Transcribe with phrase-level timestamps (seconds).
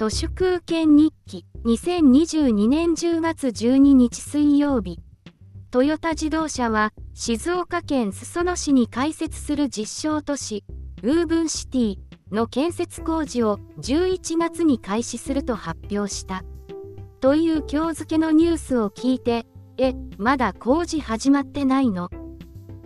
[0.00, 4.98] 都市空間日記2022年10月12日水曜日。
[5.70, 10.64] トヨタ自動車は静岡県裾野市に開設する実証都市
[11.02, 11.96] ウーブンシティ
[12.32, 16.44] の建設工事を11月に開始すると発表した。
[17.20, 19.44] という今日付のニュースを聞いて
[19.76, 22.08] えまだ工事始まってないの？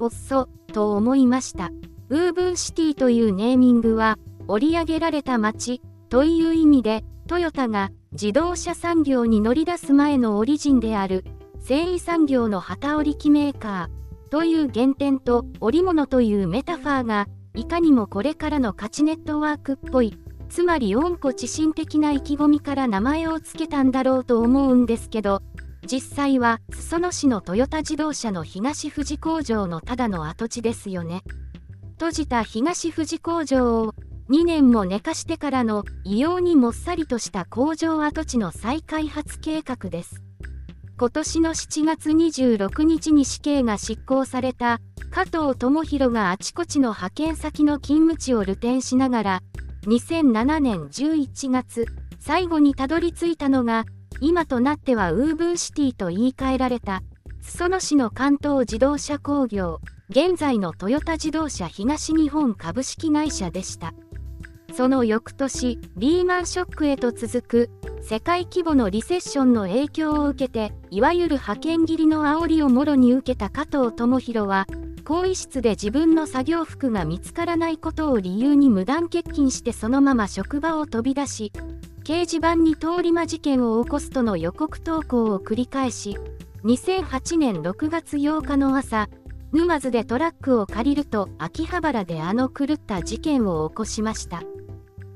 [0.01, 1.71] おっそと思いました。
[2.09, 11.25] ウーブンシティというネーミングは織り上げられた街という意味でトヨタが自動車産業に乗り出す前のオリジンである
[11.59, 20.19] 繊維産業の旗織り機メーカーという原点と織物というメタファーがいかにもこれからの価値ネットワークっぽい
[20.51, 25.41] つまり温故知新的な意気込みから名前を付けたんだろうと思うんですけど
[25.87, 31.23] 実際は裾野市のトヨタ自動車の東富士工場のただの跡地ですよね。
[31.95, 33.95] 閉じた東富士工場を
[34.31, 40.23] 2年も寝かしてからの異様にもっさりとした工場跡地の再開発計画です。
[40.97, 49.43] 今年の7月26日に死刑が執行された加藤智弘があちこちの派遣先の勤務地を流転しながら
[49.87, 51.87] 2007年11月
[52.19, 53.85] 最後にたどり着いたのが
[54.21, 57.03] 今となってはウーブンシティと言い換えられた
[57.43, 63.93] 裾野市の関東自動車工業現在のトヨタ自動車東日本株式会社でした。
[64.77, 67.71] その翌年リーマンショックへと続く
[68.03, 74.67] 世界規模のリセッションの影響を受けていわゆる派遣切りの煽りをもろに受けた加藤智弘は
[75.05, 81.53] 更衣室で自分の作業服が見つからないことを理由に無断欠勤してそのまま職場を飛び出し
[82.03, 86.19] 掲示板に通り魔事件を起こすとの予告投稿を繰り返し
[86.65, 89.09] 2008年6月8日の朝
[89.53, 94.43] 沼津でトラックを借りると秋葉原であの狂った事件を起こしました。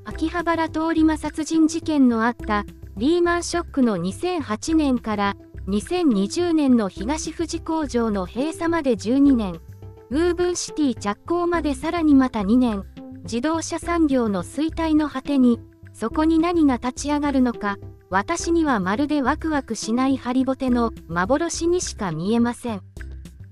[0.09, 2.65] 秋葉原通り魔殺人事件のあった
[2.97, 5.37] リーマンショックの2008年から
[5.67, 9.61] 2020年の東富士工場の閉鎖まで12年
[10.09, 12.85] ウーブンシティ着工までさらにまた2年
[13.21, 15.59] 自動車産業の衰退の果てに
[15.93, 17.77] そこに何が立ち上がるのか
[18.09, 22.81] 私にはまるでワクワクしないハリボテの幻にしか見えません。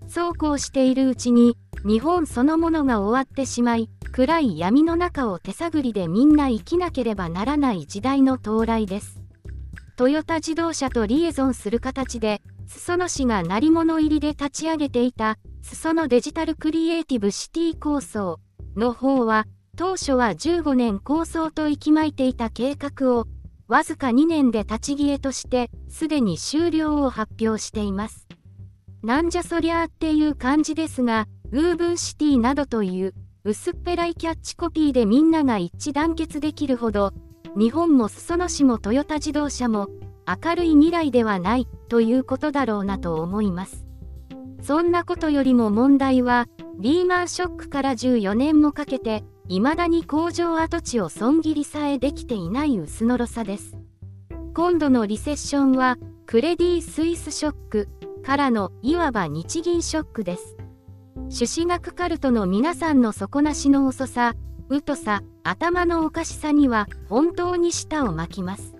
[0.07, 9.21] そうこうしているうちに日本そのものが終わってしまい暗い闇の中を手探りでみんな生きなければならない時代の到来です。
[9.95, 18.39] トヨタ自動車とリエゾンする形で、裾野市が鳴り物入りで立ち上げていた、裾野デジタルクリエイティブシティ構想
[18.75, 23.27] の方は、当初は15年構想と息巻いていた計画を、
[23.67, 28.27] わずか2年で立ち消えとして、すでに終了を発表しています。
[29.03, 33.13] なんじゃそりゃーっていう感じですが、ウーブンシティなどという
[33.47, 37.13] 薄っぺらいキャッチコピーでみんなが一致団結できるほど、
[37.55, 39.87] 日本も裾野市もトヨタ自動車も
[40.43, 43.87] 明るい未来ではないということだろうなと思います。
[44.61, 46.47] そんなことよりも問題は、
[46.77, 53.77] リーマンショックから14年もかけて、未だに工場跡地を損切りさえできていない薄のろさです。
[54.55, 57.87] 今度のリセッションは、クレディ・スイスショック
[58.25, 60.57] からのいわば日銀ショックです。
[61.29, 64.33] 朱子学カルトの皆さんの底なしの遅さ、
[64.85, 68.75] 疎さ、頭のおかしさには本当に舌を巻きます。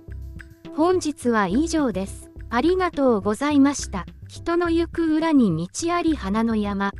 [0.75, 2.31] 本日は以上です。
[2.50, 4.06] ありがとうございました。
[4.28, 6.94] 人の行く裏に道あり花の山。